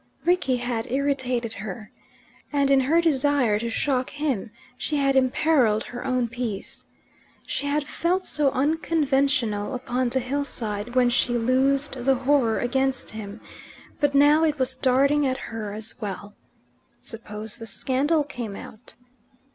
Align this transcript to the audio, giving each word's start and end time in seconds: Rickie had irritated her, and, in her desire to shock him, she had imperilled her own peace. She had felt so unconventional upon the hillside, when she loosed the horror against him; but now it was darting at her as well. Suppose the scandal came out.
Rickie 0.25 0.55
had 0.57 0.89
irritated 0.91 1.53
her, 1.53 1.91
and, 2.51 2.71
in 2.71 2.79
her 2.79 2.99
desire 3.01 3.59
to 3.59 3.69
shock 3.69 4.09
him, 4.09 4.49
she 4.75 4.95
had 4.97 5.15
imperilled 5.15 5.83
her 5.83 6.03
own 6.03 6.27
peace. 6.27 6.87
She 7.45 7.67
had 7.67 7.85
felt 7.85 8.25
so 8.25 8.49
unconventional 8.49 9.75
upon 9.75 10.09
the 10.09 10.19
hillside, 10.19 10.95
when 10.95 11.11
she 11.11 11.37
loosed 11.37 12.03
the 12.03 12.15
horror 12.15 12.57
against 12.57 13.11
him; 13.11 13.41
but 13.99 14.15
now 14.15 14.43
it 14.43 14.57
was 14.57 14.73
darting 14.73 15.27
at 15.27 15.37
her 15.37 15.71
as 15.71 16.01
well. 16.01 16.33
Suppose 17.03 17.57
the 17.57 17.67
scandal 17.67 18.23
came 18.23 18.55
out. 18.55 18.95